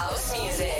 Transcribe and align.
house 0.00 0.30
music. 0.38 0.77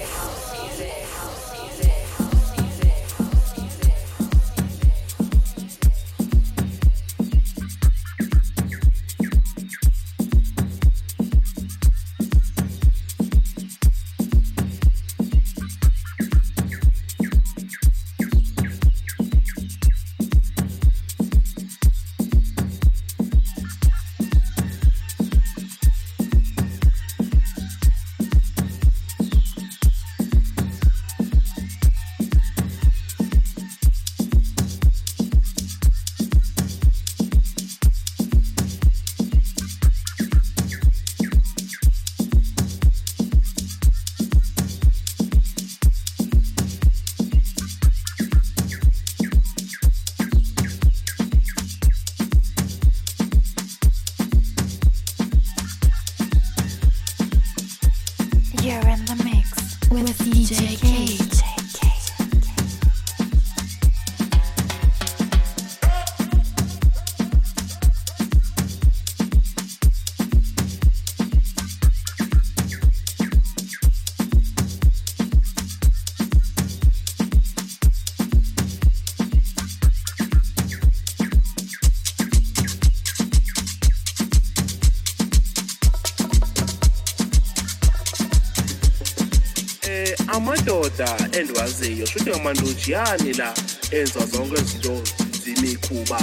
indoda 91.05 91.39
endiwaziyo 91.41 92.07
shuthi 92.07 92.31
yamanduji 92.31 92.93
yani 92.93 93.33
la 93.33 93.55
enza 93.91 94.21
zonke 94.27 94.61
izinto 94.63 95.03
zimikhuba 95.43 96.19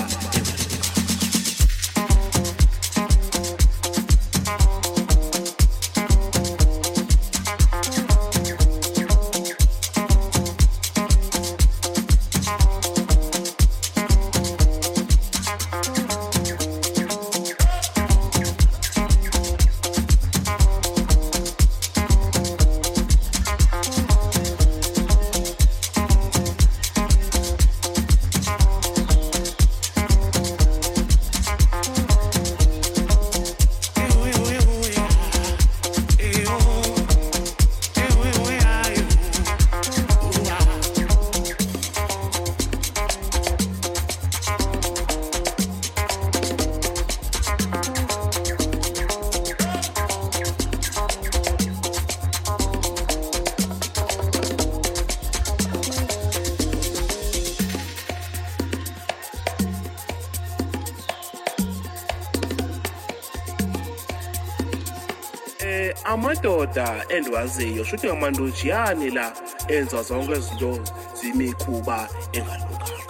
ngamadoda 66.68 67.06
endiwaziyo 67.10 67.84
shuthi 67.84 68.08
ngamandojiyani 68.08 69.10
la 69.10 69.34
enza 69.68 70.02
zonke 70.04 70.34
izinto 70.34 70.80
zimikhuba 71.22 72.10
engalunganga 72.34 73.06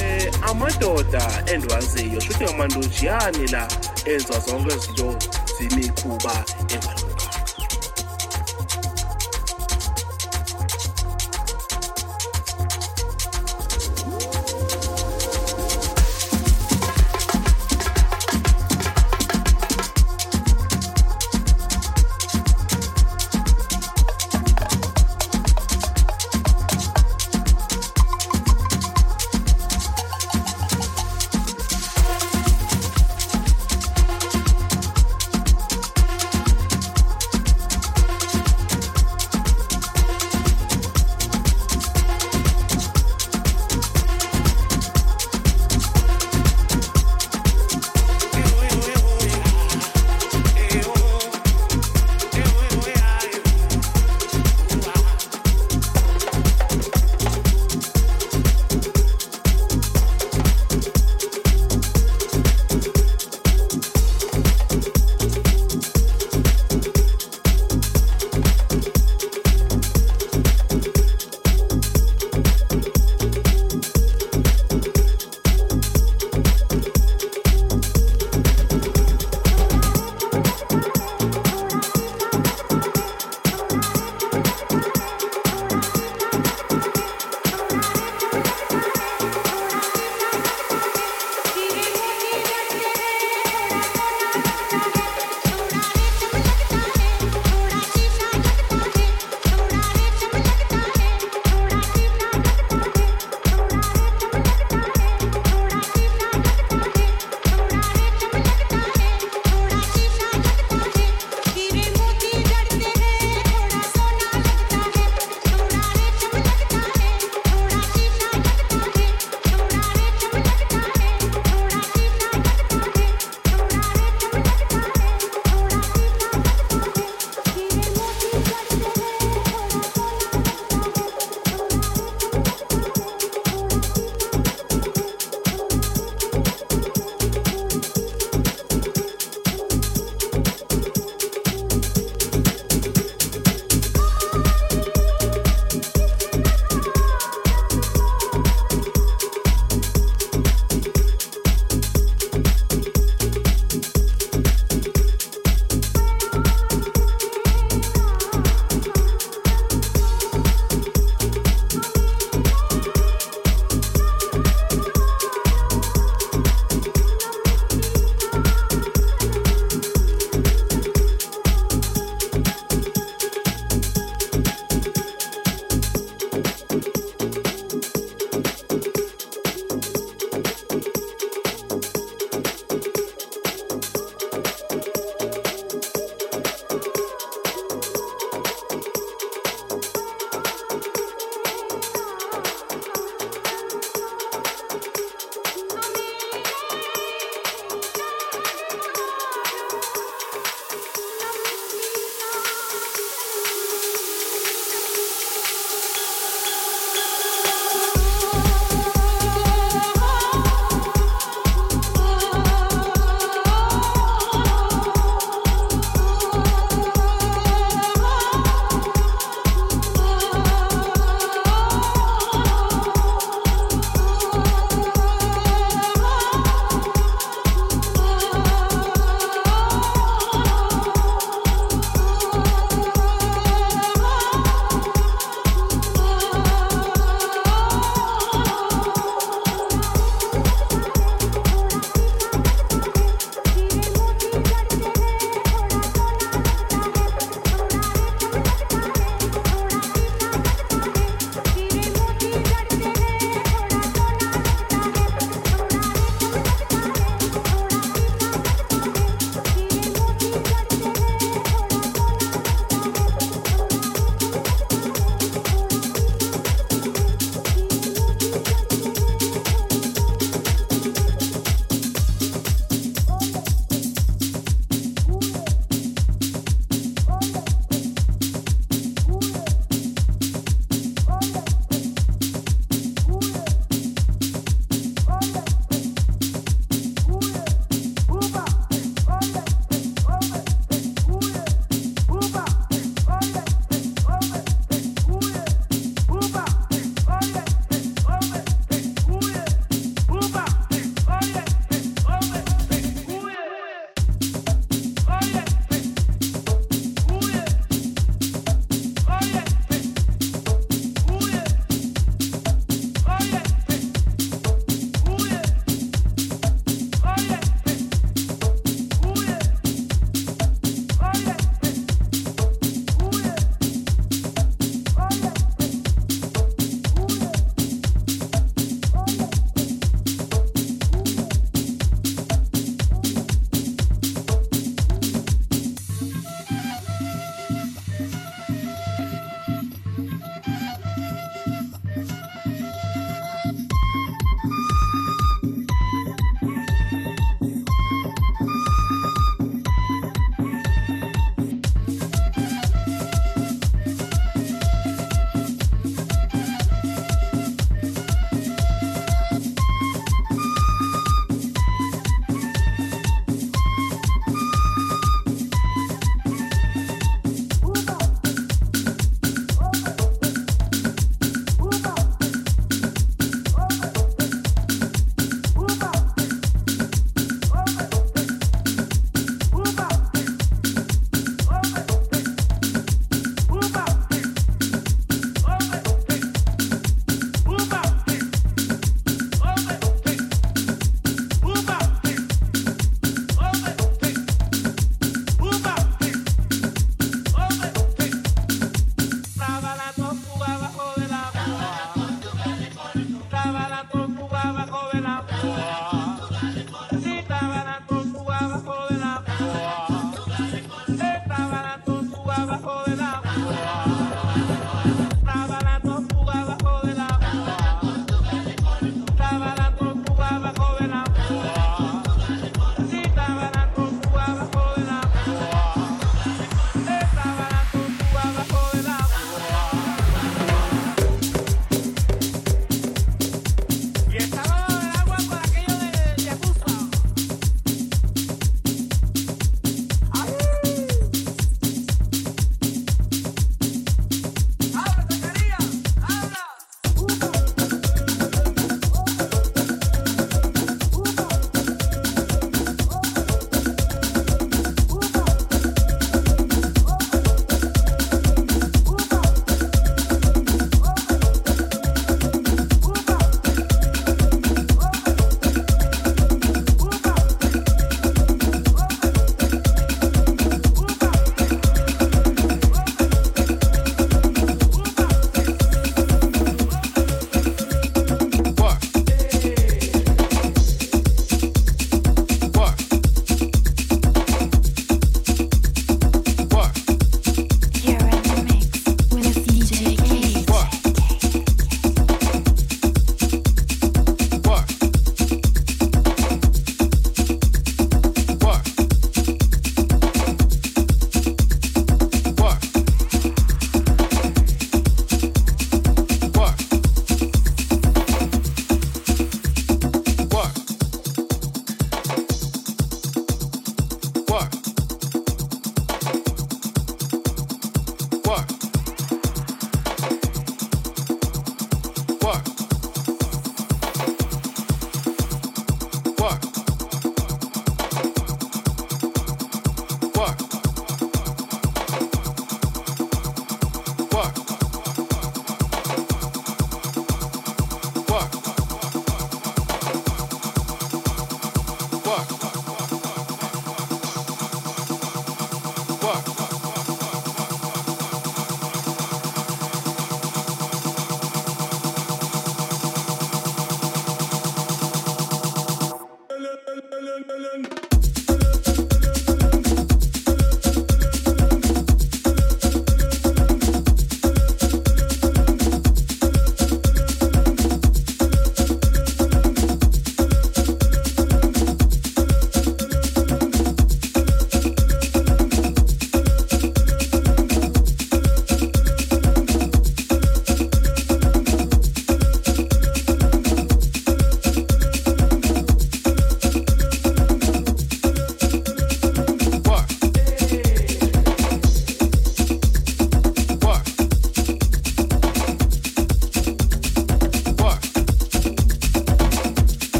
um 0.00 0.02
eh, 0.04 0.30
amadoda 0.50 1.44
endiwaziyo 1.52 2.20
shuthi 2.20 2.44
ngamandojiyani 2.44 3.46
la 3.46 3.68
enza 4.06 4.38
zonke 4.40 4.74
izinto 4.76 5.16
zimikhuba 5.58 6.44